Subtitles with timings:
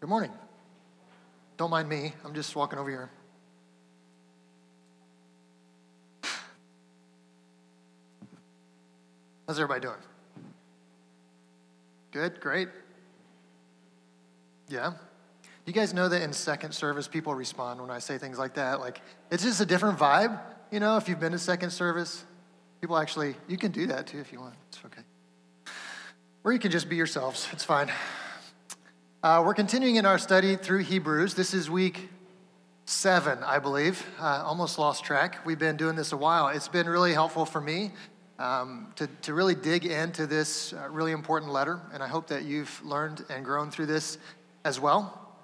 [0.00, 0.32] Good morning.
[1.58, 3.10] Don't mind me, I'm just walking over here.
[9.46, 9.98] How's everybody doing?
[12.12, 12.68] Good, great.
[14.70, 14.94] Yeah.
[15.66, 18.80] You guys know that in second service, people respond when I say things like that.
[18.80, 20.40] Like, it's just a different vibe,
[20.70, 22.24] you know, if you've been to second service.
[22.80, 24.54] People actually, you can do that too if you want.
[24.70, 25.02] It's okay.
[26.42, 27.48] Or you can just be yourselves.
[27.52, 27.92] It's fine.
[29.22, 31.34] Uh, we're continuing in our study through Hebrews.
[31.34, 32.08] This is week
[32.86, 34.02] seven, I believe.
[34.18, 35.44] Uh, almost lost track.
[35.44, 36.48] We've been doing this a while.
[36.48, 37.90] It's been really helpful for me
[38.38, 42.44] um, to, to really dig into this uh, really important letter, and I hope that
[42.44, 44.16] you've learned and grown through this
[44.64, 45.34] as well.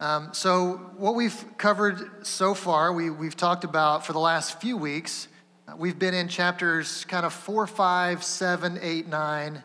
[0.00, 4.76] Um, so, what we've covered so far, we, we've talked about for the last few
[4.76, 5.28] weeks.
[5.68, 9.62] Uh, we've been in chapters kind of four, five, seven, eight, nine,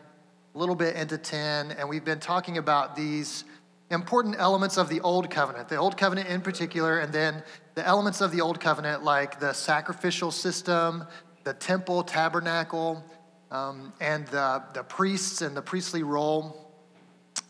[0.54, 3.44] a little bit into 10, and we've been talking about these
[3.90, 7.42] important elements of the Old Covenant, the Old Covenant in particular, and then
[7.74, 11.04] the elements of the Old Covenant like the sacrificial system,
[11.44, 13.04] the temple, tabernacle,
[13.50, 16.72] um, and the, the priests and the priestly role.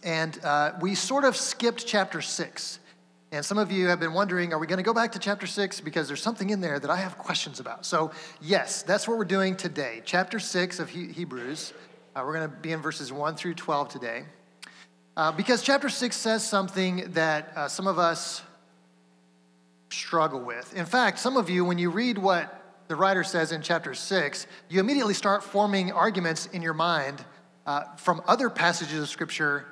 [0.02, 2.78] And uh, we sort of skipped chapter six.
[3.30, 5.46] And some of you have been wondering, are we going to go back to chapter
[5.46, 5.80] six?
[5.80, 7.84] Because there's something in there that I have questions about.
[7.84, 10.00] So, yes, that's what we're doing today.
[10.04, 11.74] Chapter six of he- Hebrews.
[12.18, 14.24] Uh, we're going to be in verses one through 12 today.
[15.16, 18.42] Uh, because chapter six says something that uh, some of us
[19.90, 20.74] struggle with.
[20.74, 24.48] In fact, some of you, when you read what the writer says in chapter six,
[24.68, 27.24] you immediately start forming arguments in your mind
[27.66, 29.64] uh, from other passages of scripture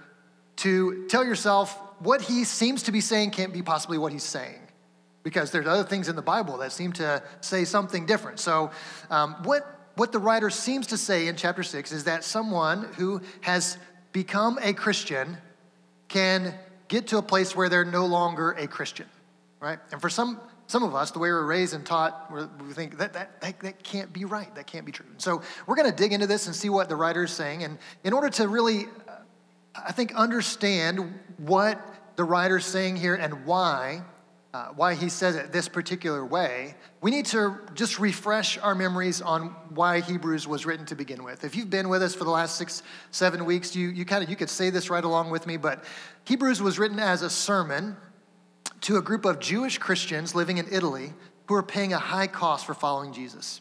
[0.56, 4.60] to tell yourself what he seems to be saying can't be possibly what he's saying
[5.24, 8.38] because there's other things in the Bible that seem to say something different.
[8.38, 8.70] So,
[9.10, 13.20] um, what what the writer seems to say in chapter six is that someone who
[13.40, 13.78] has
[14.12, 15.36] become a Christian
[16.08, 16.54] can
[16.88, 19.06] get to a place where they're no longer a Christian,
[19.60, 19.78] right?
[19.92, 22.28] And for some some of us, the way we're raised and taught,
[22.60, 24.52] we think that, that, that, that can't be right.
[24.56, 25.06] That can't be true.
[25.18, 27.62] so we're going to dig into this and see what the writer is saying.
[27.62, 29.12] And in order to really uh,
[29.84, 31.80] I think, understand what
[32.16, 34.02] the writer's saying here and why,
[34.56, 39.20] uh, why he says it this particular way, we need to just refresh our memories
[39.20, 41.44] on why Hebrews was written to begin with.
[41.44, 44.30] If you've been with us for the last six, seven weeks, you, you kind of
[44.30, 45.84] you could say this right along with me, but
[46.24, 47.98] Hebrews was written as a sermon
[48.80, 51.12] to a group of Jewish Christians living in Italy
[51.48, 53.60] who were paying a high cost for following Jesus.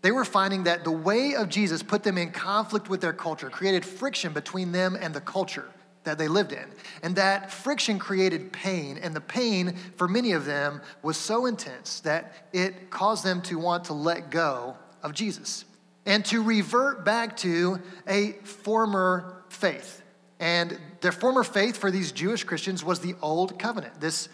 [0.00, 3.50] They were finding that the way of Jesus put them in conflict with their culture,
[3.50, 5.68] created friction between them and the culture
[6.04, 6.64] that they lived in.
[7.02, 12.00] And that friction created pain, and the pain for many of them was so intense
[12.00, 15.64] that it caused them to want to let go of Jesus
[16.06, 20.02] and to revert back to a former faith.
[20.38, 24.28] And their former faith for these Jewish Christians was the old covenant, this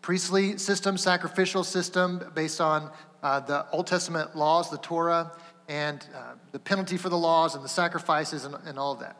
[0.00, 2.90] priestly system, sacrificial system based on
[3.22, 5.32] uh, the Old Testament laws, the Torah,
[5.68, 9.16] and uh, the penalty for the laws and the sacrifices and, and all of that.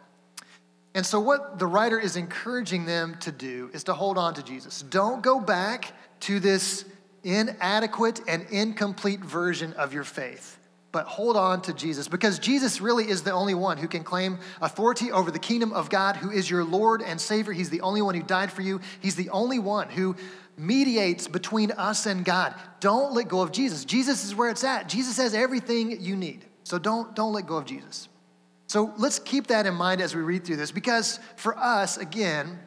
[0.94, 4.42] And so, what the writer is encouraging them to do is to hold on to
[4.42, 4.82] Jesus.
[4.82, 6.84] Don't go back to this
[7.24, 10.56] inadequate and incomplete version of your faith,
[10.92, 14.38] but hold on to Jesus because Jesus really is the only one who can claim
[14.60, 17.52] authority over the kingdom of God, who is your Lord and Savior.
[17.52, 18.80] He's the only one who died for you.
[19.00, 20.14] He's the only one who
[20.56, 22.54] mediates between us and God.
[22.78, 23.84] Don't let go of Jesus.
[23.84, 24.88] Jesus is where it's at.
[24.88, 26.44] Jesus has everything you need.
[26.62, 28.08] So don't, don't let go of Jesus.
[28.74, 32.58] So let's keep that in mind as we read through this because for us, again,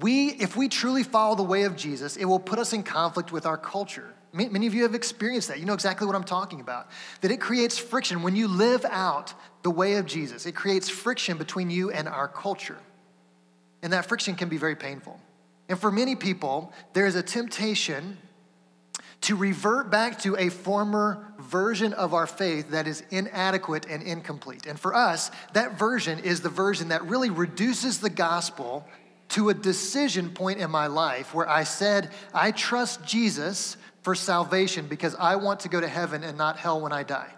[0.00, 3.32] we, if we truly follow the way of Jesus, it will put us in conflict
[3.32, 4.14] with our culture.
[4.32, 5.58] Many of you have experienced that.
[5.58, 6.90] You know exactly what I'm talking about.
[7.22, 9.34] That it creates friction when you live out
[9.64, 10.46] the way of Jesus.
[10.46, 12.78] It creates friction between you and our culture.
[13.82, 15.18] And that friction can be very painful.
[15.68, 18.16] And for many people, there is a temptation
[19.22, 24.66] to revert back to a former version of our faith that is inadequate and incomplete.
[24.66, 28.86] And for us, that version is the version that really reduces the gospel
[29.30, 34.86] to a decision point in my life where I said, I trust Jesus for salvation
[34.86, 37.32] because I want to go to heaven and not hell when I die.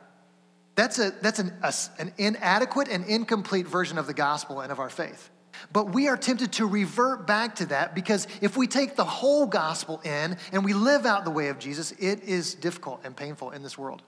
[0.74, 4.78] That's, a, that's an, a, an inadequate and incomplete version of the gospel and of
[4.78, 5.30] our faith.
[5.72, 9.46] But we are tempted to revert back to that because if we take the whole
[9.46, 13.50] gospel in and we live out the way of Jesus, it is difficult and painful
[13.50, 14.02] in this world.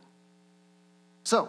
[1.25, 1.49] So,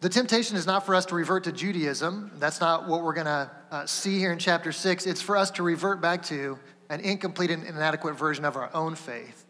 [0.00, 2.30] the temptation is not for us to revert to Judaism.
[2.38, 5.04] That's not what we're going to uh, see here in chapter 6.
[5.04, 6.58] It's for us to revert back to
[6.88, 9.44] an incomplete and inadequate version of our own faith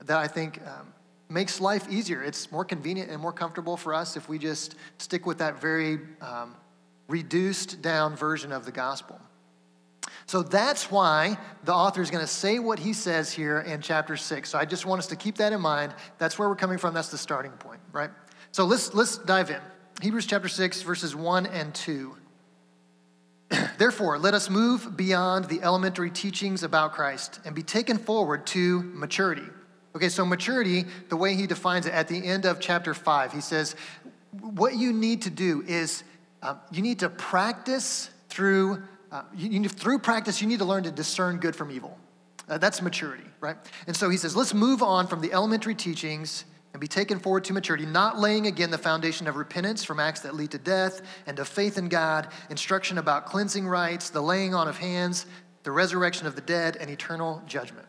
[0.00, 0.92] that I think um,
[1.28, 2.22] makes life easier.
[2.22, 6.00] It's more convenient and more comfortable for us if we just stick with that very
[6.20, 6.54] um,
[7.08, 9.20] reduced down version of the gospel.
[10.26, 14.16] So that's why the author is going to say what he says here in chapter
[14.16, 14.48] 6.
[14.48, 15.94] So I just want us to keep that in mind.
[16.18, 16.94] That's where we're coming from.
[16.94, 18.10] That's the starting point, right?
[18.52, 19.60] So let's, let's dive in.
[20.00, 22.16] Hebrews chapter 6, verses 1 and 2.
[23.78, 28.82] Therefore, let us move beyond the elementary teachings about Christ and be taken forward to
[28.82, 29.46] maturity.
[29.94, 33.40] Okay, so maturity, the way he defines it at the end of chapter 5, he
[33.40, 33.76] says,
[34.32, 36.02] What you need to do is
[36.44, 40.82] um, you need to practice through, uh, you, you, through practice, you need to learn
[40.84, 41.98] to discern good from evil.
[42.48, 43.56] Uh, that's maturity, right?
[43.86, 46.44] And so he says, let's move on from the elementary teachings
[46.74, 50.20] and be taken forward to maturity, not laying again the foundation of repentance from acts
[50.20, 54.54] that lead to death and of faith in God, instruction about cleansing rites, the laying
[54.54, 55.24] on of hands,
[55.62, 57.86] the resurrection of the dead, and eternal judgment.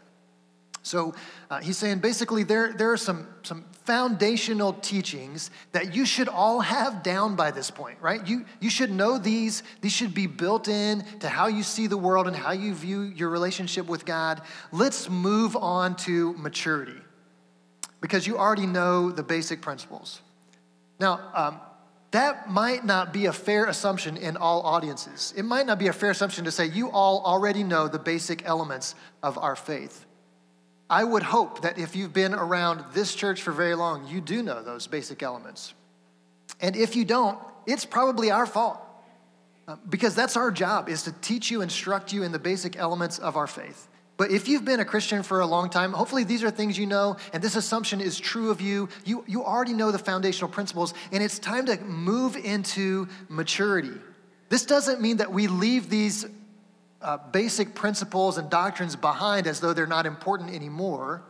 [0.85, 1.15] So
[1.49, 6.61] uh, he's saying basically there, there are some, some foundational teachings that you should all
[6.61, 8.25] have down by this point, right?
[8.27, 9.63] You, you should know these.
[9.81, 13.01] These should be built in to how you see the world and how you view
[13.01, 14.43] your relationship with God.
[14.71, 17.01] Let's move on to maturity
[17.99, 20.21] because you already know the basic principles.
[20.99, 21.59] Now, um,
[22.11, 25.33] that might not be a fair assumption in all audiences.
[25.35, 28.45] It might not be a fair assumption to say you all already know the basic
[28.45, 28.93] elements
[29.23, 30.05] of our faith.
[30.89, 34.43] I would hope that if you've been around this church for very long, you do
[34.43, 35.73] know those basic elements.
[36.61, 38.79] And if you don't, it's probably our fault.
[39.67, 43.17] Uh, because that's our job is to teach you, instruct you in the basic elements
[43.17, 43.87] of our faith.
[44.17, 46.85] But if you've been a Christian for a long time, hopefully these are things you
[46.85, 48.87] know, and this assumption is true of you.
[49.03, 53.91] You, you already know the foundational principles, and it's time to move into maturity.
[54.49, 56.27] This doesn't mean that we leave these
[57.05, 61.23] uh, basic principles and doctrines behind as though they're not important anymore.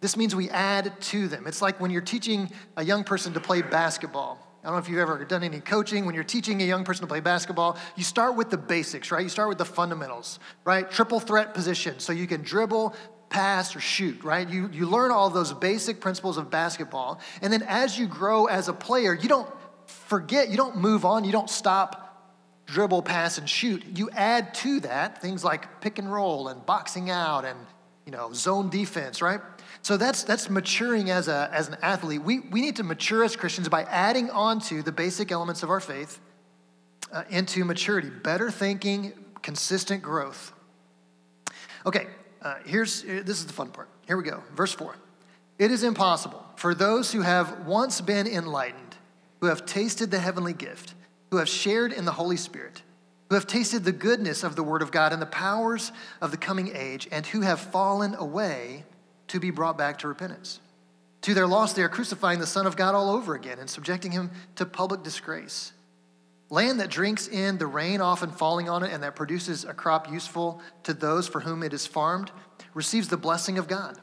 [0.00, 1.48] This means we add to them.
[1.48, 4.38] It's like when you're teaching a young person to play basketball.
[4.62, 6.06] I don't know if you've ever done any coaching.
[6.06, 9.22] When you're teaching a young person to play basketball, you start with the basics, right?
[9.22, 10.88] You start with the fundamentals, right?
[10.88, 12.94] Triple threat position, so you can dribble,
[13.28, 14.48] pass, or shoot, right?
[14.48, 17.18] You, you learn all those basic principles of basketball.
[17.42, 19.48] And then as you grow as a player, you don't
[19.86, 22.07] forget, you don't move on, you don't stop
[22.68, 23.82] dribble, pass, and shoot.
[23.94, 27.58] You add to that things like pick and roll and boxing out and
[28.06, 29.40] you know zone defense, right?
[29.82, 32.22] So that's, that's maturing as, a, as an athlete.
[32.22, 35.70] We, we need to mature as Christians by adding on to the basic elements of
[35.70, 36.20] our faith
[37.12, 39.12] uh, into maturity, better thinking,
[39.42, 40.52] consistent growth.
[41.86, 42.06] Okay,
[42.42, 43.88] uh, here's this is the fun part.
[44.06, 44.42] Here we go.
[44.54, 44.94] Verse 4.
[45.58, 48.96] It is impossible for those who have once been enlightened,
[49.40, 50.94] who have tasted the heavenly gift,
[51.30, 52.82] who have shared in the Holy Spirit,
[53.28, 56.36] who have tasted the goodness of the Word of God and the powers of the
[56.36, 58.84] coming age, and who have fallen away
[59.28, 60.60] to be brought back to repentance.
[61.22, 64.12] To their loss, they are crucifying the Son of God all over again and subjecting
[64.12, 65.72] him to public disgrace.
[66.50, 70.10] Land that drinks in the rain often falling on it and that produces a crop
[70.10, 72.30] useful to those for whom it is farmed
[72.72, 73.98] receives the blessing of God.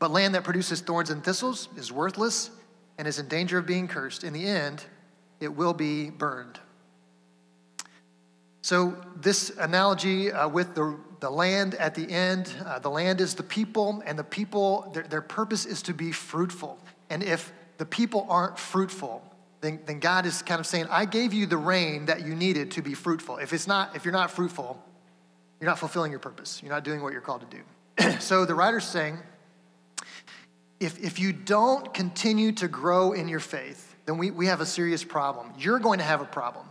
[0.00, 2.50] But land that produces thorns and thistles is worthless
[2.98, 4.24] and is in danger of being cursed.
[4.24, 4.84] In the end,
[5.40, 6.58] it will be burned.
[8.62, 13.34] So, this analogy uh, with the the land at the end, uh, the land is
[13.34, 16.78] the people, and the people, their, their purpose is to be fruitful.
[17.08, 19.22] And if the people aren't fruitful,
[19.62, 22.72] then, then God is kind of saying, I gave you the rain that you needed
[22.72, 23.38] to be fruitful.
[23.38, 24.78] If it's not, if you're not fruitful,
[25.60, 26.60] you're not fulfilling your purpose.
[26.62, 28.10] You're not doing what you're called to do.
[28.20, 29.18] so the writer's saying,
[30.78, 34.66] if, if you don't continue to grow in your faith, then we, we have a
[34.66, 35.52] serious problem.
[35.58, 36.66] You're going to have a problem.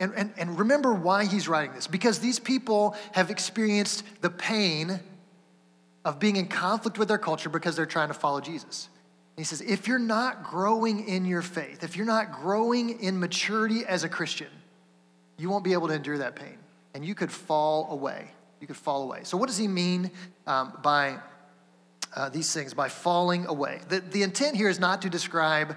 [0.00, 5.00] And, and, and remember why he's writing this because these people have experienced the pain
[6.04, 8.88] of being in conflict with their culture because they're trying to follow Jesus.
[9.36, 13.84] he says, if you're not growing in your faith, if you're not growing in maturity
[13.86, 14.48] as a Christian,
[15.38, 16.58] you won't be able to endure that pain.
[16.94, 18.30] And you could fall away.
[18.60, 19.20] You could fall away.
[19.24, 20.10] So, what does he mean
[20.46, 21.18] um, by
[22.14, 23.80] uh, these things, by falling away?
[23.88, 25.76] The, the intent here is not to describe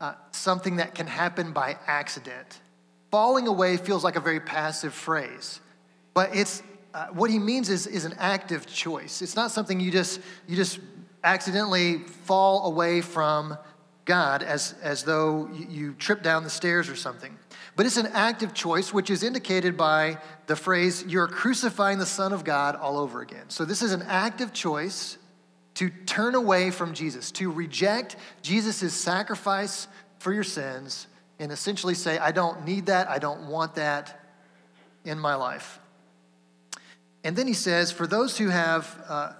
[0.00, 2.60] uh, something that can happen by accident
[3.14, 5.60] falling away feels like a very passive phrase,
[6.14, 9.22] but it's uh, what he means is, is an active choice.
[9.22, 10.80] It's not something you just you just
[11.22, 13.56] accidentally fall away from
[14.04, 17.38] God as, as though you, you trip down the stairs or something.
[17.76, 22.32] But it's an active choice, which is indicated by the phrase, you're crucifying the Son
[22.32, 23.48] of God all over again.
[23.48, 25.18] So this is an active choice
[25.74, 29.88] to turn away from Jesus, to reject Jesus' sacrifice
[30.18, 31.06] for your sins,
[31.38, 34.20] and essentially say, I don't need that, I don't want that
[35.04, 35.80] in my life.
[37.24, 39.32] And then he says, For those who have uh,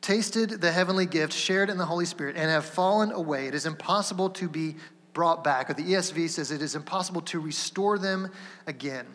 [0.00, 3.64] tasted the heavenly gift, shared in the Holy Spirit, and have fallen away, it is
[3.64, 4.76] impossible to be
[5.14, 5.70] brought back.
[5.70, 8.30] Or the ESV says, It is impossible to restore them
[8.66, 9.06] again.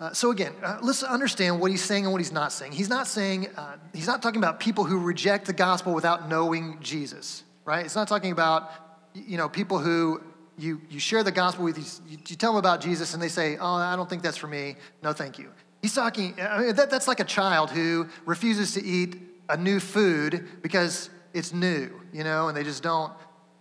[0.00, 2.72] Uh, so again, uh, let's understand what he's saying and what he's not saying.
[2.72, 6.78] He's not saying, uh, he's not talking about people who reject the gospel without knowing
[6.80, 7.84] Jesus, right?
[7.84, 8.70] It's not talking about,
[9.14, 10.20] you know, people who
[10.58, 13.56] you, you share the gospel with, you, you tell them about Jesus and they say,
[13.56, 14.76] oh, I don't think that's for me.
[15.02, 15.50] No, thank you.
[15.80, 19.16] He's talking, I mean, that, that's like a child who refuses to eat
[19.48, 23.12] a new food because it's new, you know, and they just don't,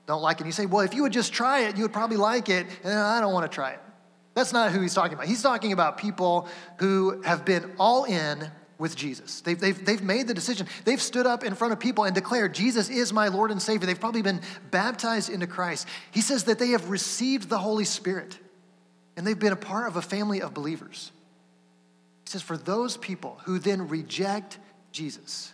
[0.07, 0.41] don't like it.
[0.41, 2.65] And you say, well, if you would just try it, you would probably like it.
[2.83, 3.79] And I don't want to try it.
[4.33, 5.27] That's not who he's talking about.
[5.27, 6.47] He's talking about people
[6.77, 8.49] who have been all in
[8.79, 9.41] with Jesus.
[9.41, 10.67] They've, they've, they've made the decision.
[10.83, 13.85] They've stood up in front of people and declared, Jesus is my Lord and Savior.
[13.85, 15.87] They've probably been baptized into Christ.
[16.11, 18.37] He says that they have received the Holy Spirit
[19.15, 21.11] and they've been a part of a family of believers.
[22.25, 24.57] He says, for those people who then reject
[24.91, 25.53] Jesus,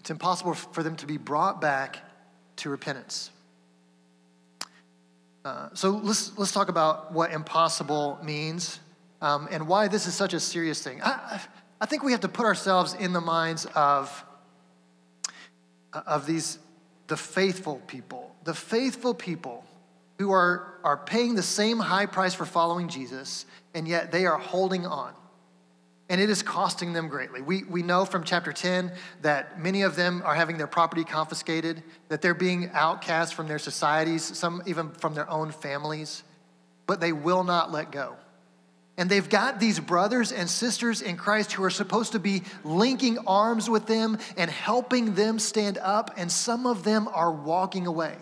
[0.00, 1.98] it's impossible for them to be brought back
[2.56, 3.30] to repentance.
[5.46, 8.80] Uh, so let's, let's talk about what impossible means
[9.22, 11.00] um, and why this is such a serious thing.
[11.04, 11.40] I,
[11.80, 14.24] I think we have to put ourselves in the minds of,
[15.92, 16.58] of these,
[17.06, 19.64] the faithful people, the faithful people
[20.18, 24.38] who are, are paying the same high price for following Jesus, and yet they are
[24.38, 25.14] holding on
[26.08, 27.40] and it is costing them greatly.
[27.40, 31.82] We, we know from chapter 10 that many of them are having their property confiscated,
[32.08, 36.22] that they're being outcast from their societies, some even from their own families,
[36.86, 38.16] but they will not let go.
[38.98, 43.18] And they've got these brothers and sisters in Christ who are supposed to be linking
[43.26, 48.16] arms with them and helping them stand up, and some of them are walking away.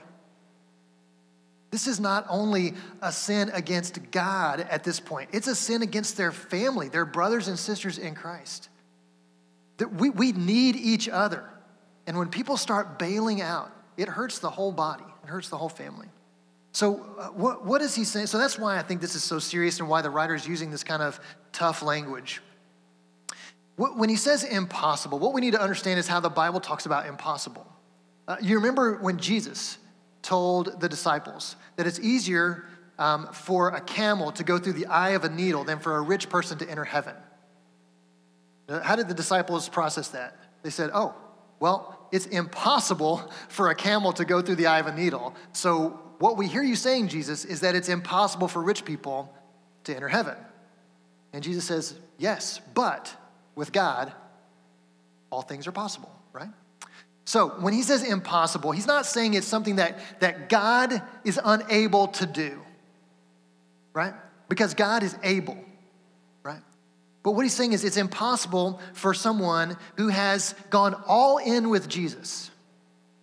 [1.74, 6.16] This is not only a sin against God at this point, it's a sin against
[6.16, 8.68] their family, their brothers and sisters in Christ.
[9.78, 11.42] That we, we need each other.
[12.06, 15.68] And when people start bailing out, it hurts the whole body, it hurts the whole
[15.68, 16.06] family.
[16.70, 18.28] So, uh, what, what is he saying?
[18.28, 20.70] So, that's why I think this is so serious and why the writer is using
[20.70, 21.18] this kind of
[21.50, 22.40] tough language.
[23.74, 27.06] When he says impossible, what we need to understand is how the Bible talks about
[27.06, 27.66] impossible.
[28.28, 29.78] Uh, you remember when Jesus
[30.24, 32.64] told the disciples that it's easier
[32.98, 36.00] um, for a camel to go through the eye of a needle than for a
[36.00, 37.14] rich person to enter heaven.
[38.68, 40.36] How did the disciples process that?
[40.62, 41.14] They said, oh,
[41.60, 45.34] well, it's impossible for a camel to go through the eye of a needle.
[45.52, 49.34] So, what we hear you saying, Jesus, is that it's impossible for rich people
[49.84, 50.36] to enter heaven.
[51.32, 53.14] And Jesus says, yes, but
[53.56, 54.12] with God,
[55.30, 56.48] all things are possible, right?
[57.24, 62.08] So when he says impossible, he's not saying it's something that, that God is unable
[62.08, 62.60] to do,
[63.94, 64.14] right?
[64.48, 65.56] Because God is able,
[66.42, 66.60] right?
[67.22, 71.88] But what he's saying is it's impossible for someone who has gone all in with
[71.88, 72.50] Jesus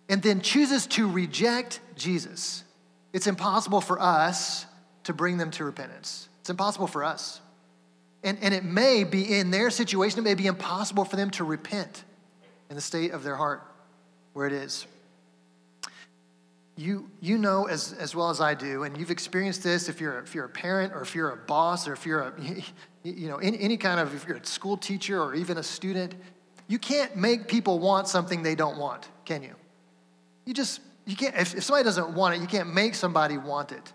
[0.08, 2.64] and then chooses to reject Jesus.
[3.12, 4.66] It's impossible for us
[5.04, 6.28] to bring them to repentance.
[6.40, 7.40] It's impossible for us.
[8.24, 11.44] And, and it may be in their situation, it may be impossible for them to
[11.44, 12.02] repent
[12.68, 13.62] in the state of their heart
[14.32, 14.86] where it is.
[16.76, 20.18] You, you know as, as well as I do, and you've experienced this if you're,
[20.20, 22.32] if you're a parent or if you're a boss or if you're a,
[23.04, 26.14] you know, any, any kind of, if you're a school teacher or even a student,
[26.68, 29.54] you can't make people want something they don't want, can you?
[30.46, 33.72] You just, you can't, if, if somebody doesn't want it, you can't make somebody want
[33.72, 33.92] it.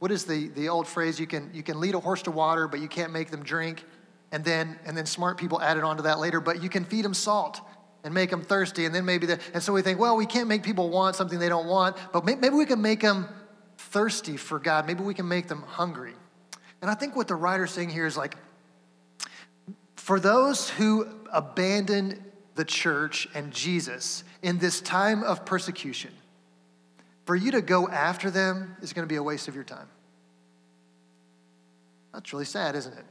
[0.00, 1.20] What is the, the old phrase?
[1.20, 3.84] You can, you can lead a horse to water, but you can't make them drink.
[4.32, 7.04] And then, and then smart people added on to that later, but you can feed
[7.04, 7.60] them salt
[8.04, 8.84] and make them thirsty.
[8.84, 11.38] And then maybe, the, and so we think, well, we can't make people want something
[11.38, 13.28] they don't want, but maybe we can make them
[13.76, 14.86] thirsty for God.
[14.86, 16.14] Maybe we can make them hungry.
[16.80, 18.36] And I think what the writer's saying here is like,
[19.96, 22.24] for those who abandon
[22.54, 26.12] the church and Jesus in this time of persecution,
[27.26, 29.86] for you to go after them is going to be a waste of your time.
[32.14, 33.04] That's really sad, isn't it?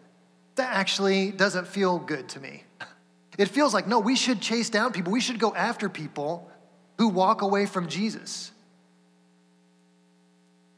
[0.56, 2.64] That actually doesn't feel good to me.
[3.38, 5.12] It feels like, no, we should chase down people.
[5.12, 6.50] We should go after people
[6.98, 8.52] who walk away from Jesus.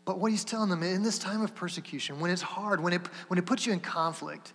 [0.04, 3.02] But what he's telling them in this time of persecution, when it's hard, when it,
[3.28, 4.54] when it puts you in conflict,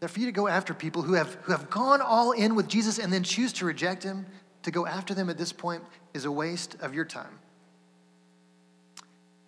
[0.00, 2.68] that for you to go after people who have, who have gone all in with
[2.68, 4.26] Jesus and then choose to reject him,
[4.64, 7.38] to go after them at this point is a waste of your time.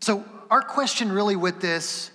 [0.00, 2.12] So, our question really with this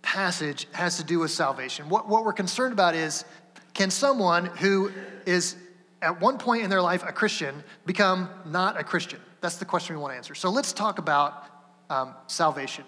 [0.00, 1.88] passage has to do with salvation.
[1.88, 3.24] What, what we're concerned about is
[3.74, 4.90] can someone who
[5.26, 5.56] is
[6.00, 9.20] at one point in their life a Christian become not a Christian?
[9.40, 10.34] That's the question we want to answer.
[10.34, 11.44] So let's talk about
[11.90, 12.84] um, salvation.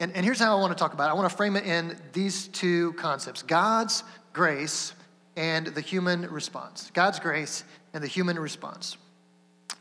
[0.00, 1.64] And, and here's how I want to talk about it I want to frame it
[1.64, 4.02] in these two concepts God's
[4.32, 4.92] grace
[5.36, 6.90] and the human response.
[6.94, 8.96] God's grace and the human response.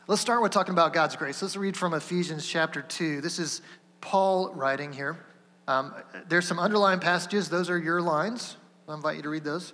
[0.07, 1.41] Let's start with talking about God's grace.
[1.41, 3.21] Let's read from Ephesians chapter 2.
[3.21, 3.61] This is
[4.01, 5.17] Paul writing here.
[5.67, 5.93] Um,
[6.27, 8.57] there's some underlying passages, those are your lines.
[8.89, 9.73] I invite you to read those.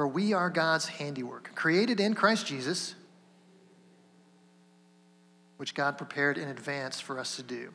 [0.00, 2.94] For we are God's handiwork, created in Christ Jesus,
[5.58, 7.68] which God prepared in advance for us to do.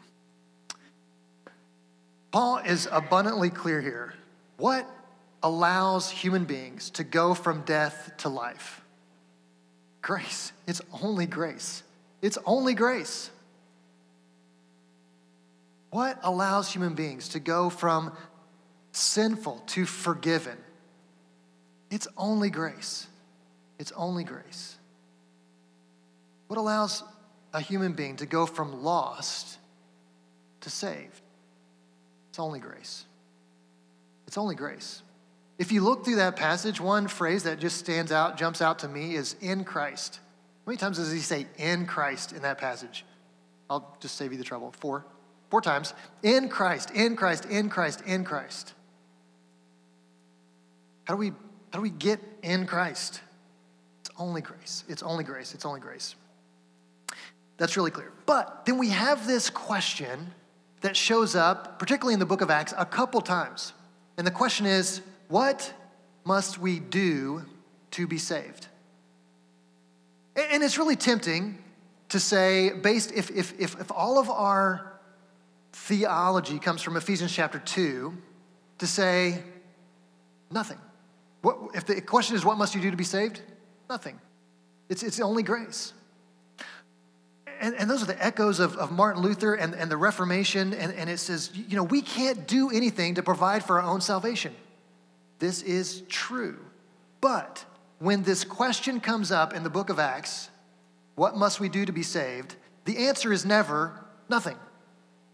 [2.32, 4.16] Paul is abundantly clear here.
[4.58, 4.90] What
[5.44, 8.82] allows human beings to go from death to life?
[10.02, 10.52] Grace.
[10.66, 11.84] It's only grace.
[12.24, 13.30] It's only grace.
[15.92, 18.18] What allows human beings to go from
[18.94, 20.58] sinful to forgiven?
[21.96, 23.08] It's only grace.
[23.80, 24.76] It's only grace.
[26.48, 27.04] What allows
[27.54, 29.58] a human being to go from lost
[30.60, 31.22] to saved?
[32.30, 33.06] It's only grace.
[34.28, 35.04] It's only grace.
[35.58, 38.90] If you look through that passage, one phrase that just stands out, jumps out to
[38.90, 40.20] me is in Christ.
[40.66, 43.06] How many times does he say in Christ in that passage?
[43.70, 44.74] I'll just save you the trouble.
[44.82, 45.06] Four.
[45.50, 45.94] Four times.
[46.24, 48.74] In Christ, in Christ, in Christ, in Christ.
[51.06, 51.32] How do we
[51.76, 53.20] how do we get in Christ?
[54.00, 54.86] It's only grace.
[54.88, 55.54] It's only grace.
[55.54, 56.16] It's only grace.
[57.58, 58.14] That's really clear.
[58.26, 60.34] But then we have this question
[60.80, 63.74] that shows up, particularly in the book of Acts, a couple times.
[64.18, 65.74] And the question is what
[66.24, 67.44] must we do
[67.92, 68.68] to be saved?
[70.38, 71.62] And it's really tempting
[72.08, 74.94] to say, based, if, if, if, if all of our
[75.74, 78.16] theology comes from Ephesians chapter 2,
[78.78, 79.44] to say
[80.50, 80.78] nothing.
[81.42, 83.42] What, if the question is, what must you do to be saved?
[83.90, 84.20] Nothing.
[84.90, 85.94] It's, it's only grace.
[87.60, 90.74] And, and those are the echoes of, of Martin Luther and, and the Reformation.
[90.74, 94.02] And, and it says, you know, we can't do anything to provide for our own
[94.02, 94.54] salvation.
[95.40, 96.60] This is true.
[97.22, 97.64] But
[98.00, 100.50] when this question comes up in the book of Acts,
[101.16, 102.56] what must we do to be saved?
[102.84, 104.58] The answer is never nothing.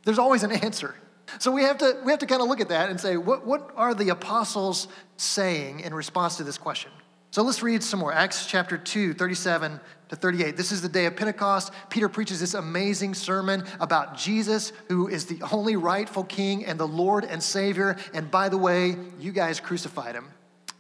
[0.04, 0.96] There's always an answer.
[1.40, 3.46] So we have to, we have to kind of look at that and say, what,
[3.46, 6.92] what are the apostles saying in response to this question?
[7.32, 8.12] So let's read some more.
[8.12, 10.58] Acts chapter 2, 37 to 38.
[10.58, 11.72] This is the day of Pentecost.
[11.90, 16.88] Peter preaches this amazing sermon about Jesus, who is the only rightful king and the
[16.88, 17.96] Lord and Savior.
[18.14, 20.28] And by the way, you guys crucified him.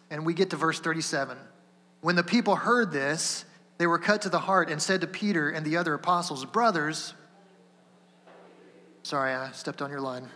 [0.09, 1.37] And we get to verse 37.
[2.01, 3.45] When the people heard this,
[3.77, 7.13] they were cut to the heart and said to Peter and the other apostles, Brothers,
[9.03, 10.27] sorry, I stepped on your line.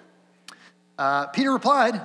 [0.97, 2.01] Uh, Peter replied,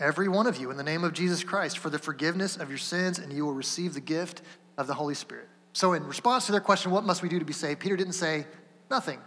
[0.00, 2.78] Every one of you, in the name of Jesus Christ, for the forgiveness of your
[2.78, 4.42] sins, and you will receive the gift
[4.76, 5.48] of the Holy Spirit.
[5.72, 7.78] So, in response to their question, what must we do to be saved?
[7.78, 8.46] Peter didn't say
[8.90, 9.20] nothing.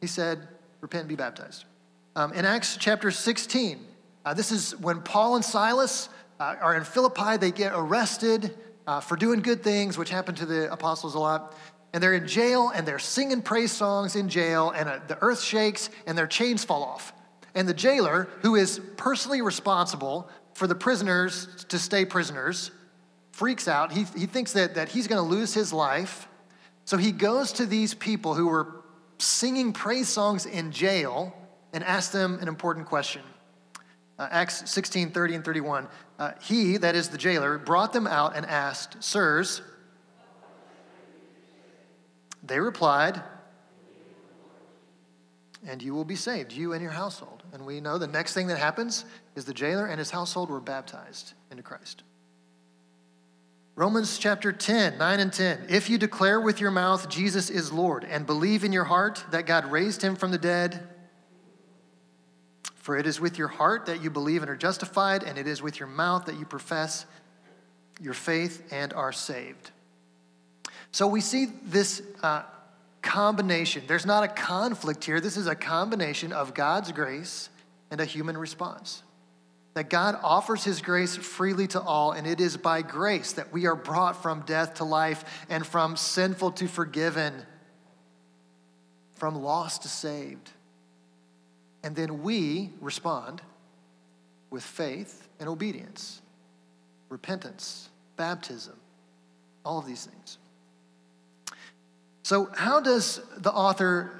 [0.00, 0.48] He said,
[0.80, 1.64] repent and be baptized.
[2.16, 3.84] Um, in Acts chapter 16,
[4.24, 6.08] uh, this is when Paul and Silas
[6.40, 7.36] uh, are in Philippi.
[7.36, 11.54] They get arrested uh, for doing good things, which happened to the apostles a lot
[11.92, 15.40] and they're in jail and they're singing praise songs in jail and uh, the earth
[15.40, 17.12] shakes and their chains fall off.
[17.54, 22.70] And the jailer, who is personally responsible for the prisoners to stay prisoners,
[23.32, 23.92] freaks out.
[23.92, 26.28] He, he thinks that, that he's going to lose his life.
[26.84, 28.82] So he goes to these people who were
[29.18, 31.34] singing praise songs in jail
[31.72, 33.22] and asks them an important question.
[34.18, 35.88] Uh, Acts 16 30 and 31.
[36.18, 39.62] Uh, he, that is the jailer, brought them out and asked, Sirs,
[42.48, 43.22] they replied,
[45.66, 47.42] and you will be saved, you and your household.
[47.52, 50.60] And we know the next thing that happens is the jailer and his household were
[50.60, 52.02] baptized into Christ.
[53.74, 55.66] Romans chapter 10, 9 and 10.
[55.68, 59.46] If you declare with your mouth Jesus is Lord and believe in your heart that
[59.46, 60.88] God raised him from the dead,
[62.74, 65.62] for it is with your heart that you believe and are justified, and it is
[65.62, 67.04] with your mouth that you profess
[68.00, 69.70] your faith and are saved.
[70.92, 72.42] So we see this uh,
[73.02, 73.84] combination.
[73.86, 75.20] There's not a conflict here.
[75.20, 77.50] This is a combination of God's grace
[77.90, 79.02] and a human response.
[79.74, 83.66] That God offers his grace freely to all, and it is by grace that we
[83.66, 87.34] are brought from death to life and from sinful to forgiven,
[89.14, 90.50] from lost to saved.
[91.84, 93.40] And then we respond
[94.50, 96.20] with faith and obedience,
[97.08, 98.76] repentance, baptism,
[99.64, 100.37] all of these things.
[102.28, 104.10] So, how does the author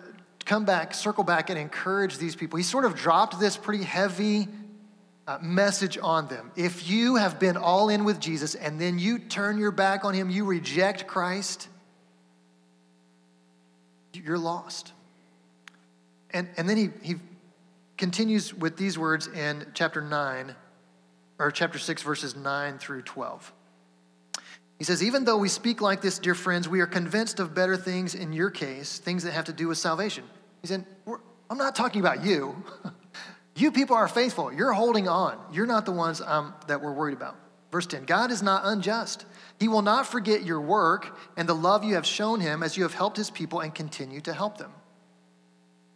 [0.46, 2.56] come back, circle back, and encourage these people?
[2.56, 4.48] He sort of dropped this pretty heavy
[5.26, 6.50] uh, message on them.
[6.56, 10.14] If you have been all in with Jesus and then you turn your back on
[10.14, 11.68] him, you reject Christ,
[14.14, 14.94] you're lost.
[16.30, 17.16] And, and then he, he
[17.98, 20.56] continues with these words in chapter 9,
[21.38, 23.52] or chapter 6, verses 9 through 12.
[24.78, 27.76] He says, Even though we speak like this, dear friends, we are convinced of better
[27.76, 30.24] things in your case, things that have to do with salvation.
[30.62, 30.86] He said,
[31.50, 32.62] I'm not talking about you.
[33.56, 34.52] you people are faithful.
[34.52, 35.38] You're holding on.
[35.52, 37.36] You're not the ones um, that we're worried about.
[37.70, 39.26] Verse 10 God is not unjust.
[39.58, 42.84] He will not forget your work and the love you have shown him as you
[42.84, 44.72] have helped his people and continue to help them.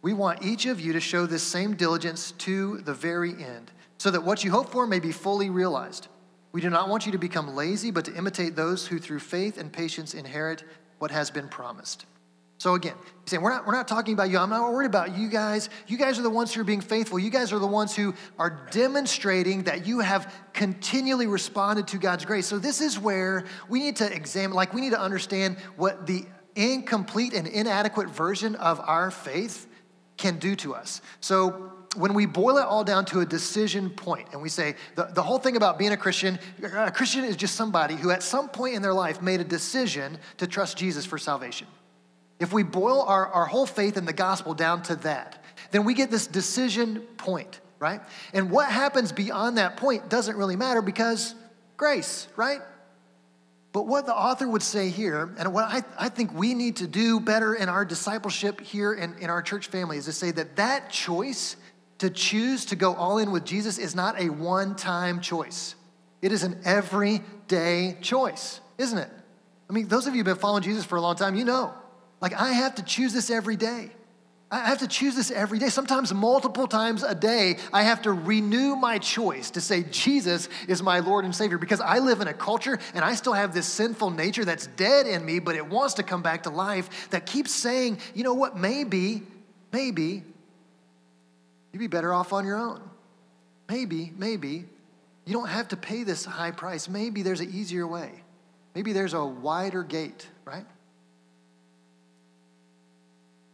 [0.01, 4.11] We want each of you to show this same diligence to the very end, so
[4.11, 6.09] that what you hope for may be fully realized.
[6.53, 9.57] We do not want you to become lazy, but to imitate those who through faith
[9.57, 10.63] and patience inherit
[10.99, 12.05] what has been promised.
[12.59, 14.37] So again, he's saying, we're not, we're not talking about you.
[14.37, 15.69] I'm not worried about you guys.
[15.87, 17.19] You guys are the ones who are being faithful.
[17.19, 22.23] You guys are the ones who are demonstrating that you have continually responded to God's
[22.23, 22.45] grace.
[22.45, 26.23] So this is where we need to examine, like we need to understand what the
[26.55, 29.67] incomplete and inadequate version of our faith
[30.15, 31.01] can do to us.
[31.19, 35.05] So when we boil it all down to a decision point and we say the,
[35.05, 38.49] the whole thing about being a Christian, a Christian is just somebody who at some
[38.49, 41.67] point in their life made a decision to trust Jesus for salvation.
[42.39, 45.93] If we boil our, our whole faith in the gospel down to that, then we
[45.93, 48.01] get this decision point, right?
[48.33, 51.35] And what happens beyond that point doesn't really matter because
[51.77, 52.59] grace, right?
[53.71, 56.87] But what the author would say here, and what I, I think we need to
[56.87, 60.57] do better in our discipleship here in, in our church family, is to say that
[60.57, 61.55] that choice
[62.03, 65.75] to choose to go all in with Jesus is not a one time choice.
[66.21, 69.09] It is an everyday choice, isn't it?
[69.69, 71.73] I mean, those of you who've been following Jesus for a long time, you know.
[72.19, 73.89] Like, I have to choose this every day.
[74.51, 75.69] I have to choose this every day.
[75.69, 80.83] Sometimes multiple times a day, I have to renew my choice to say, Jesus is
[80.83, 83.65] my Lord and Savior because I live in a culture and I still have this
[83.65, 87.25] sinful nature that's dead in me, but it wants to come back to life that
[87.25, 89.23] keeps saying, you know what, maybe,
[89.71, 90.23] maybe
[91.73, 92.81] you'd be better off on your own.
[93.67, 94.65] Maybe, maybe
[95.25, 96.87] you don't have to pay this high price.
[96.87, 98.11] Maybe there's an easier way.
[98.75, 100.65] Maybe there's a wider gate, right?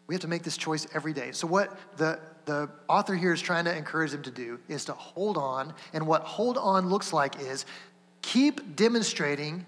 [0.07, 1.31] We have to make this choice every day.
[1.31, 4.93] So, what the, the author here is trying to encourage them to do is to
[4.93, 5.73] hold on.
[5.93, 7.65] And what hold on looks like is
[8.21, 9.65] keep demonstrating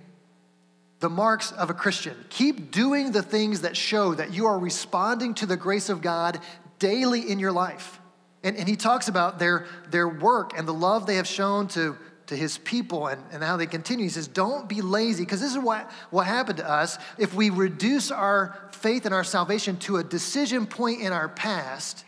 [0.99, 2.15] the marks of a Christian.
[2.29, 6.39] Keep doing the things that show that you are responding to the grace of God
[6.79, 8.00] daily in your life.
[8.43, 11.97] And, and he talks about their, their work and the love they have shown to
[12.31, 14.05] to his people and, and how they continue.
[14.05, 16.97] He says, Don't be lazy, because this is what, what happened to us.
[17.17, 22.05] If we reduce our faith and our salvation to a decision point in our past,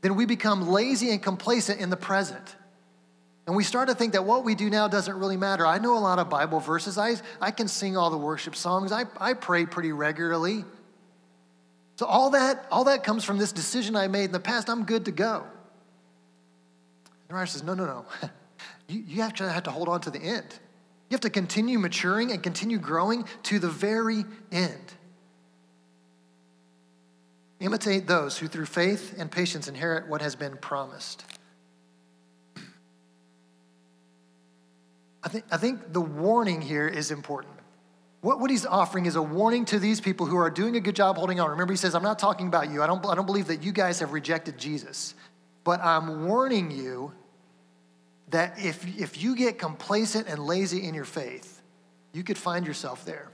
[0.00, 2.56] then we become lazy and complacent in the present.
[3.46, 5.64] And we start to think that what we do now doesn't really matter.
[5.64, 6.98] I know a lot of Bible verses.
[6.98, 8.90] I, I can sing all the worship songs.
[8.90, 10.64] I, I pray pretty regularly.
[11.94, 14.68] So all that, all that comes from this decision I made in the past.
[14.68, 15.46] I'm good to go.
[17.46, 18.06] Says, no, no, no.
[18.88, 20.46] you, you actually have to hold on to the end.
[21.10, 24.94] You have to continue maturing and continue growing to the very end.
[27.60, 31.24] Imitate those who through faith and patience inherit what has been promised.
[35.22, 37.54] I think, I think the warning here is important.
[38.20, 40.96] What, what he's offering is a warning to these people who are doing a good
[40.96, 41.50] job holding on.
[41.50, 42.82] Remember, he says, I'm not talking about you.
[42.82, 45.14] I don't, I don't believe that you guys have rejected Jesus,
[45.62, 47.12] but I'm warning you
[48.34, 51.62] that if, if you get complacent and lazy in your faith,
[52.12, 53.30] you could find yourself there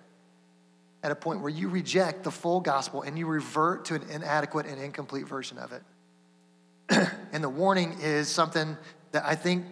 [1.02, 4.66] at a point where you reject the full gospel and you revert to an inadequate
[4.66, 5.82] and incomplete version of it.
[7.32, 8.76] and the warning is something
[9.12, 9.64] that I think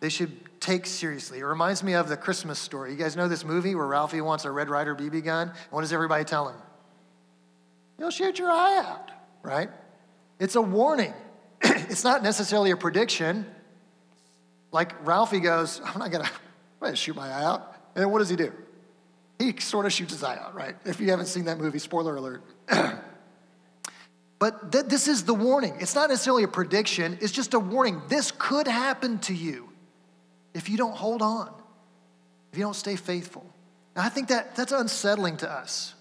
[0.00, 1.38] they should take seriously.
[1.38, 2.90] It reminds me of the Christmas story.
[2.90, 5.50] You guys know this movie where Ralphie wants a Red Ryder BB gun?
[5.70, 6.56] What does everybody tell him?
[7.98, 9.10] You'll shoot your eye out,
[9.42, 9.70] right?
[10.38, 11.14] It's a warning.
[11.62, 13.46] it's not necessarily a prediction.
[14.78, 16.30] Like Ralphie goes, I'm not gonna, I'm
[16.80, 17.74] gonna shoot my eye out.
[17.96, 18.52] And then what does he do?
[19.40, 20.76] He sort of shoots his eye out, right?
[20.84, 22.44] If you haven't seen that movie, spoiler alert.
[24.38, 25.74] but th- this is the warning.
[25.80, 28.02] It's not necessarily a prediction, it's just a warning.
[28.06, 29.68] This could happen to you
[30.54, 31.52] if you don't hold on,
[32.52, 33.44] if you don't stay faithful.
[33.96, 35.96] Now, I think that that's unsettling to us.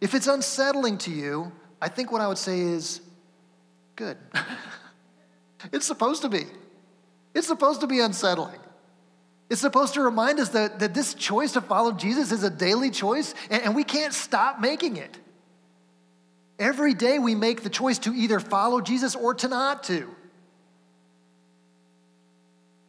[0.00, 1.50] If it's unsettling to you,
[1.82, 3.00] I think what I would say is
[3.96, 4.16] good.
[5.72, 6.44] it's supposed to be.
[7.34, 8.60] It's supposed to be unsettling.
[9.50, 12.90] It's supposed to remind us that, that this choice to follow Jesus is a daily
[12.90, 15.18] choice, and, and we can't stop making it.
[16.58, 20.08] Every day we make the choice to either follow Jesus or to not to.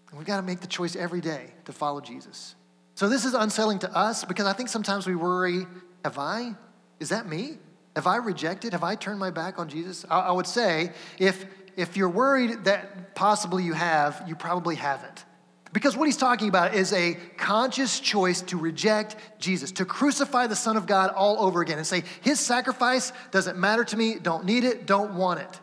[0.10, 2.56] And we've got to make the choice every day to follow Jesus.
[2.94, 5.66] So this is unsettling to us because I think sometimes we worry
[6.06, 6.54] have I?
[7.00, 7.58] Is that me?
[7.96, 8.74] Have I rejected?
[8.74, 10.06] Have I turned my back on Jesus?
[10.10, 15.26] I, I would say if, if you're worried that possibly you have, you probably haven't.
[15.74, 20.56] Because what he's talking about is a conscious choice to reject Jesus, to crucify the
[20.56, 24.46] Son of God all over again and say, His sacrifice doesn't matter to me, don't
[24.46, 25.60] need it, don't want it.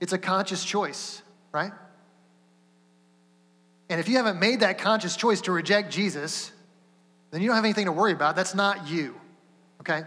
[0.00, 1.72] It's a conscious choice, right?
[3.88, 6.52] And if you haven't made that conscious choice to reject Jesus,
[7.32, 8.36] then you don't have anything to worry about.
[8.36, 9.18] That's not you,
[9.80, 10.02] okay?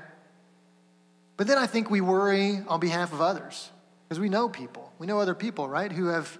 [1.35, 3.69] But then I think we worry on behalf of others
[4.11, 4.91] because we know people.
[4.99, 6.37] We know other people, right, who have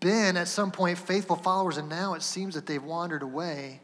[0.00, 3.82] been at some point faithful followers and now it seems that they've wandered away,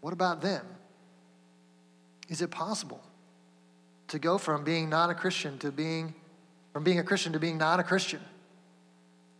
[0.00, 0.66] what about them?
[2.28, 3.00] Is it possible
[4.08, 6.12] to go from being not a Christian to being,
[6.72, 8.20] from being a Christian to being not a Christian?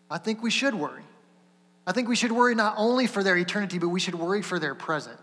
[0.09, 1.02] I think we should worry.
[1.85, 4.61] I think we should worry not only for their eternity, but we should worry for
[4.61, 5.18] their present.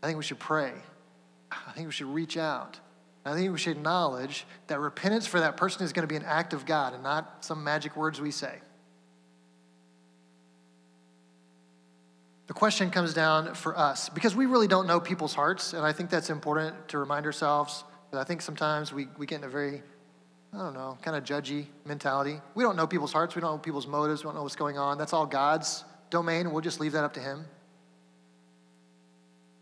[0.00, 0.74] I think we should pray.
[1.50, 2.78] I think we should reach out.
[3.28, 6.24] I think we should acknowledge that repentance for that person is going to be an
[6.24, 8.58] act of God and not some magic words we say.
[12.46, 15.92] The question comes down for us because we really don't know people's hearts, and I
[15.92, 17.84] think that's important to remind ourselves.
[18.12, 19.82] I think sometimes we, we get in a very,
[20.54, 22.40] I don't know, kind of judgy mentality.
[22.54, 24.78] We don't know people's hearts, we don't know people's motives, we don't know what's going
[24.78, 24.96] on.
[24.96, 27.44] That's all God's domain, we'll just leave that up to Him.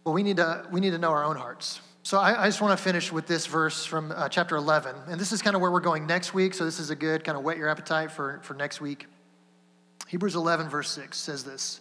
[0.05, 1.81] But we need to, we need to know our own hearts.
[2.06, 4.94] So I, I just want to finish with this verse from uh, chapter 11.
[5.08, 6.54] And this is kind of where we're going next week.
[6.54, 9.08] So this is a good kind of whet your appetite for, for next week.
[10.06, 11.80] Hebrews 11, verse 6 says this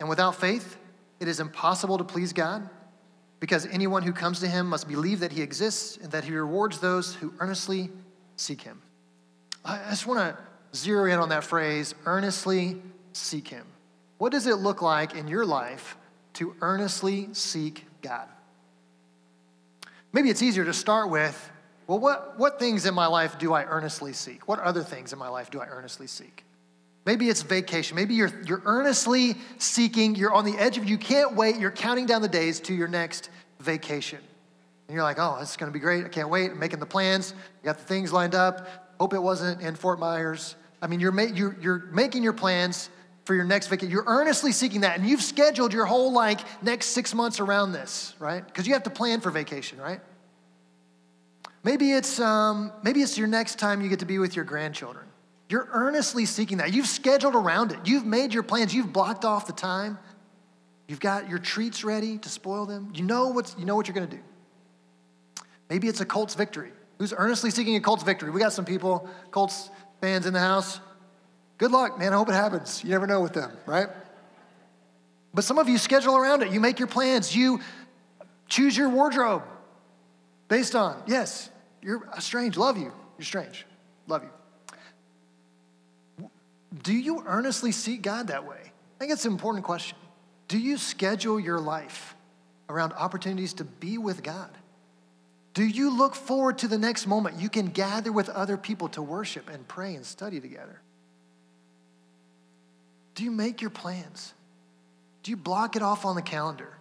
[0.00, 0.78] And without faith,
[1.20, 2.66] it is impossible to please God,
[3.40, 6.78] because anyone who comes to him must believe that he exists and that he rewards
[6.78, 7.90] those who earnestly
[8.36, 8.80] seek him.
[9.66, 10.38] I just want to
[10.74, 12.80] zero in on that phrase earnestly
[13.12, 13.66] seek him.
[14.16, 15.98] What does it look like in your life
[16.32, 18.28] to earnestly seek God?
[20.12, 21.50] Maybe it's easier to start with,
[21.86, 24.48] well, what, what things in my life do I earnestly seek?
[24.48, 26.44] What other things in my life do I earnestly seek?
[27.06, 27.96] Maybe it's vacation.
[27.96, 32.04] Maybe you're, you're earnestly seeking, you're on the edge of, you can't wait, you're counting
[32.04, 34.18] down the days to your next vacation.
[34.88, 36.04] And you're like, oh, this is going to be great.
[36.04, 36.50] I can't wait.
[36.50, 37.32] I'm making the plans.
[37.62, 38.94] You got the things lined up.
[39.00, 40.56] Hope it wasn't in Fort Myers.
[40.80, 42.90] I mean, you're, ma- you're, you're making your plans
[43.28, 43.90] for your next vacation.
[43.90, 48.14] You're earnestly seeking that, and you've scheduled your whole like next six months around this,
[48.18, 48.42] right?
[48.42, 50.00] Because you have to plan for vacation, right?
[51.62, 55.04] Maybe it's um, maybe it's your next time you get to be with your grandchildren.
[55.50, 56.72] You're earnestly seeking that.
[56.72, 57.80] You've scheduled around it.
[57.84, 58.74] You've made your plans.
[58.74, 59.98] You've blocked off the time.
[60.86, 62.92] You've got your treats ready to spoil them.
[62.94, 64.22] You know what's you know what you're going to do.
[65.68, 66.72] Maybe it's a Colts victory.
[66.96, 68.30] Who's earnestly seeking a Colts victory?
[68.30, 69.68] We got some people, Colts
[70.00, 70.80] fans in the house.
[71.58, 72.12] Good luck, man.
[72.12, 72.82] I hope it happens.
[72.84, 73.88] You never know with them, right?
[75.34, 76.52] But some of you schedule around it.
[76.52, 77.34] You make your plans.
[77.34, 77.60] You
[78.48, 79.42] choose your wardrobe
[80.48, 81.50] based on, yes,
[81.82, 82.56] you're strange.
[82.56, 82.92] Love you.
[83.18, 83.66] You're strange.
[84.06, 86.28] Love you.
[86.82, 88.60] Do you earnestly seek God that way?
[88.60, 89.96] I think it's an important question.
[90.48, 92.14] Do you schedule your life
[92.68, 94.50] around opportunities to be with God?
[95.54, 99.02] Do you look forward to the next moment you can gather with other people to
[99.02, 100.80] worship and pray and study together?
[103.18, 104.32] Do you make your plans?
[105.24, 106.72] Do you block it off on the calendar?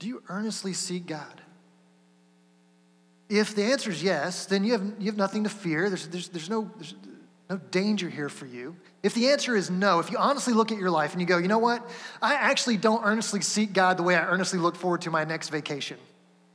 [0.00, 1.40] Do you earnestly seek God?
[3.28, 5.88] If the answer is yes, then you have, you have nothing to fear.
[5.88, 6.96] There's, there's, there's, no, there's
[7.48, 8.74] no danger here for you.
[9.04, 11.38] If the answer is no, if you honestly look at your life and you go,
[11.38, 11.88] you know what?
[12.20, 15.50] I actually don't earnestly seek God the way I earnestly look forward to my next
[15.50, 15.98] vacation.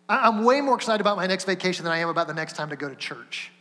[0.09, 2.71] I'm way more excited about my next vacation than I am about the next time
[2.71, 3.53] to go to church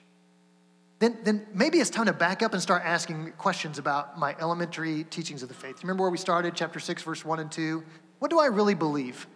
[1.05, 5.05] then, then maybe it's time to back up and start asking questions about my elementary
[5.05, 5.83] teachings of the faith.
[5.83, 7.85] Remember where we started, chapter 6, verse 1 and 2?
[8.21, 9.27] What do I really believe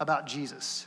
[0.00, 0.86] about Jesus?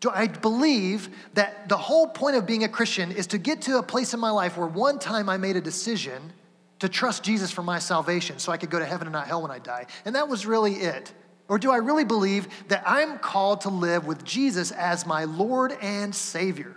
[0.00, 3.78] Do I believe that the whole point of being a Christian is to get to
[3.78, 6.32] a place in my life where one time I made a decision
[6.80, 9.40] to trust Jesus for my salvation so I could go to heaven and not hell
[9.40, 9.86] when I die?
[10.04, 11.12] And that was really it.
[11.48, 15.72] Or do I really believe that I'm called to live with Jesus as my Lord
[15.80, 16.76] and Savior?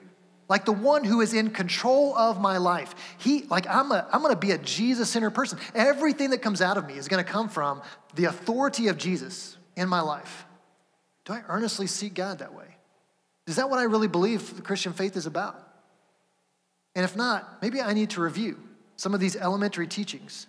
[0.50, 2.96] Like the one who is in control of my life.
[3.20, 5.60] He, like, I'm, a, I'm gonna be a Jesus centered person.
[5.76, 7.82] Everything that comes out of me is gonna come from
[8.16, 10.46] the authority of Jesus in my life.
[11.26, 12.66] Do I earnestly seek God that way?
[13.46, 15.64] Is that what I really believe the Christian faith is about?
[16.96, 18.60] And if not, maybe I need to review
[18.96, 20.48] some of these elementary teachings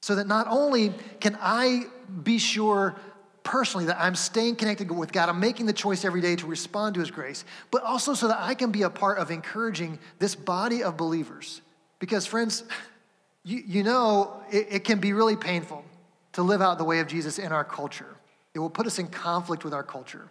[0.00, 1.84] so that not only can I
[2.22, 2.96] be sure
[3.44, 5.28] personally that I'm staying connected with God.
[5.28, 8.40] I'm making the choice every day to respond to His grace, but also so that
[8.40, 11.60] I can be a part of encouraging this body of believers.
[11.98, 12.64] Because, friends,
[13.44, 15.84] you, you know it, it can be really painful
[16.32, 18.16] to live out the way of Jesus in our culture.
[18.54, 20.28] It will put us in conflict with our culture.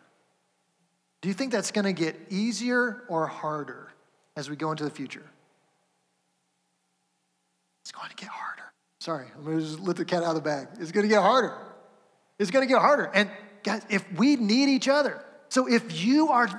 [1.22, 3.90] Do you think that's going to get easier or harder
[4.36, 5.26] as we go into the future?
[7.84, 8.72] It's going to get harder.
[9.00, 10.68] Sorry, I'm going to just let the cat out of the bag.
[10.80, 11.56] It's going to get harder.
[12.42, 13.12] It's going to get harder.
[13.14, 13.30] And
[13.62, 16.50] guys, if we need each other, so if you are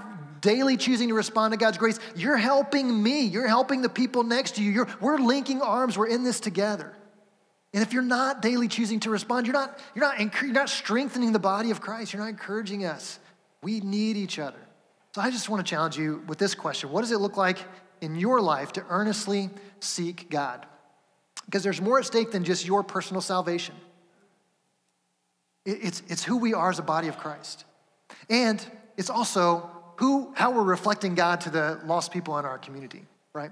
[0.41, 3.23] daily choosing to respond to God's grace, you're helping me.
[3.23, 4.71] You're helping the people next to you.
[4.71, 5.99] You're, we're linking arms.
[5.99, 6.95] We're in this together.
[7.75, 11.33] And if you're not daily choosing to respond, you're not, you're, not, you're not strengthening
[11.33, 12.13] the body of Christ.
[12.13, 13.19] You're not encouraging us.
[13.61, 14.61] We need each other.
[15.17, 17.59] So I just want to challenge you with this question What does it look like
[18.01, 20.65] in your life to earnestly seek God?
[21.47, 23.75] Because there's more at stake than just your personal salvation.
[25.65, 27.65] It's, it's who we are as a body of Christ.
[28.29, 28.65] And
[28.97, 33.51] it's also who, how we're reflecting God to the lost people in our community, right?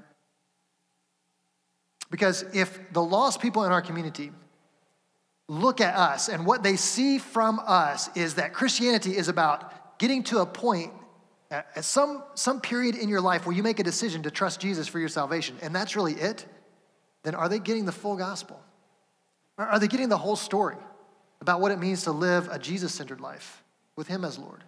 [2.10, 4.32] Because if the lost people in our community
[5.48, 10.22] look at us and what they see from us is that Christianity is about getting
[10.24, 10.92] to a point
[11.50, 14.86] at some, some period in your life where you make a decision to trust Jesus
[14.86, 16.46] for your salvation, and that's really it,
[17.24, 18.60] then are they getting the full gospel?
[19.58, 20.76] Are they getting the whole story
[21.40, 23.62] about what it means to live a Jesus centered life
[23.96, 24.64] with Him as Lord?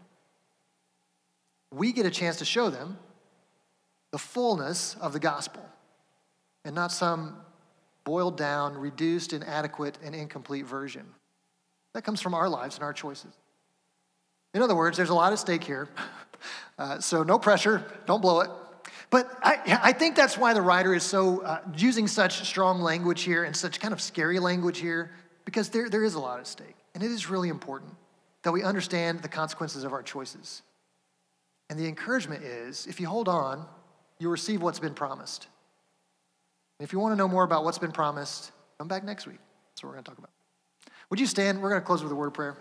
[1.73, 2.99] We get a chance to show them
[4.11, 5.65] the fullness of the gospel
[6.65, 7.37] and not some
[8.05, 11.07] boiled down, reduced, inadequate, and incomplete version.
[11.95, 13.33] That comes from our lives and our choices.
[14.55, 15.89] In other words, there's a lot at stake here.
[16.77, 18.51] Uh, so no pressure, don't blow it.
[19.11, 23.23] But I, I think that's why the writer is so uh, using such strong language
[23.23, 25.13] here and such kind of scary language here,
[25.45, 26.77] because there, there is a lot at stake.
[26.95, 27.95] And it is really important
[28.43, 30.63] that we understand the consequences of our choices.
[31.71, 33.67] And the encouragement is if you hold on,
[34.19, 35.47] you'll receive what's been promised.
[36.79, 39.39] And if you want to know more about what's been promised, come back next week.
[39.71, 40.31] That's what we're going to talk about.
[41.11, 41.63] Would you stand?
[41.63, 42.57] We're going to close with a word of prayer.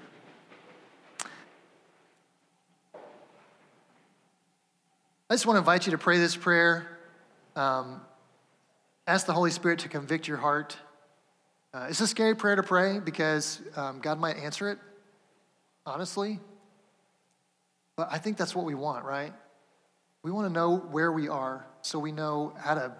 [5.30, 7.00] I just want to invite you to pray this prayer.
[7.56, 8.02] Um,
[9.08, 10.78] ask the Holy Spirit to convict your heart.
[11.74, 14.78] Uh, it's a scary prayer to pray because um, God might answer it,
[15.86, 16.40] honestly.
[17.96, 19.34] But I think that's what we want, right?
[20.24, 22.92] We want to know where we are so we know how to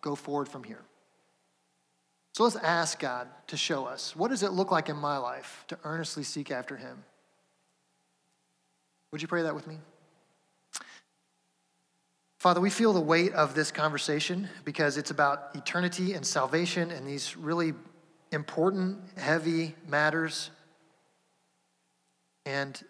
[0.00, 0.82] go forward from here.
[2.32, 5.64] So let's ask God to show us what does it look like in my life
[5.68, 7.04] to earnestly seek after Him?
[9.12, 9.78] Would you pray that with me?
[12.38, 17.06] Father, we feel the weight of this conversation because it's about eternity and salvation and
[17.06, 17.72] these really
[18.36, 20.50] important, heavy matters.
[22.44, 22.80] And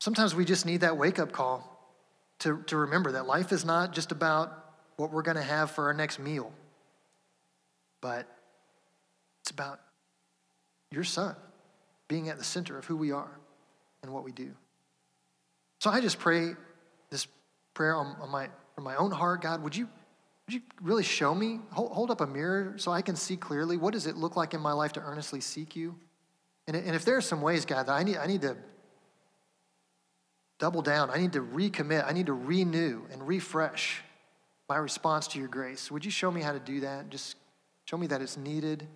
[0.00, 1.78] sometimes we just need that wake up call
[2.40, 4.52] to, to remember that life is not just about
[4.96, 6.52] what we're going to have for our next meal,
[8.00, 8.26] but
[9.42, 9.78] it's about
[10.90, 11.36] your son
[12.08, 13.38] being at the center of who we are
[14.02, 14.50] and what we do.
[15.80, 16.54] So I just pray
[17.10, 17.28] this
[17.74, 19.88] prayer on, on my from my own heart, God, would you,
[20.48, 21.60] would you really show me?
[21.72, 23.76] Hold, hold up a mirror so I can see clearly.
[23.76, 25.94] What does it look like in my life to earnestly seek you?
[26.66, 28.56] And, and if there are some ways, God, that I need, I need to
[30.58, 34.00] double down, I need to recommit, I need to renew and refresh
[34.70, 35.90] my response to your grace.
[35.90, 37.10] Would you show me how to do that?
[37.10, 37.36] Just
[37.84, 38.86] show me that it's needed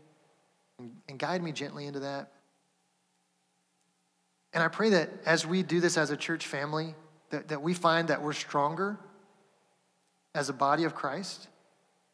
[0.78, 2.32] and, and guide me gently into that.
[4.54, 6.94] And I pray that as we do this as a church family,
[7.28, 8.98] that, that we find that we're stronger
[10.34, 11.48] as a body of Christ,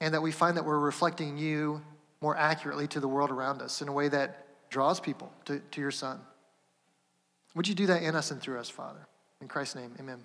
[0.00, 1.82] and that we find that we're reflecting you
[2.20, 5.80] more accurately to the world around us in a way that draws people to, to
[5.80, 6.20] your Son.
[7.54, 9.06] Would you do that in us and through us, Father?
[9.40, 10.18] In Christ's name, amen.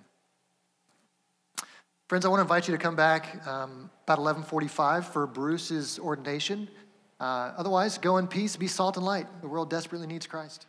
[2.08, 6.68] Friends, I want to invite you to come back um, about 1145 for Bruce's ordination.
[7.18, 9.26] Uh, otherwise, go in peace, be salt and light.
[9.40, 10.66] The world desperately needs Christ.